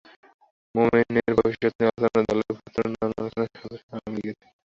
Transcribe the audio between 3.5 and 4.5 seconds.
ক্ষমতাসীন আওয়ামী লীগেও।